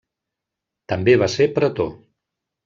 També 0.93 1.15
va 1.25 1.29
ser 1.35 1.47
pretor. 1.59 1.93